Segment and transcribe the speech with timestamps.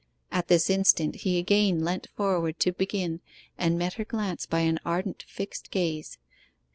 [0.31, 3.21] At this instant he again leant forward to begin,
[3.55, 6.17] and met her glance by an ardent fixed gaze.